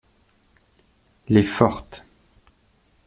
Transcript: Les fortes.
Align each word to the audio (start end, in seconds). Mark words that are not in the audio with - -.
Les 1.29 1.43
fortes. 1.43 2.03